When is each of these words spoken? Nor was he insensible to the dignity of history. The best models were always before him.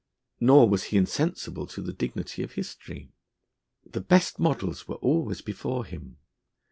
Nor 0.39 0.67
was 0.67 0.85
he 0.85 0.97
insensible 0.97 1.67
to 1.67 1.79
the 1.79 1.93
dignity 1.93 2.41
of 2.41 2.53
history. 2.53 3.11
The 3.85 4.01
best 4.01 4.39
models 4.39 4.87
were 4.87 4.95
always 4.95 5.41
before 5.43 5.85
him. 5.85 6.17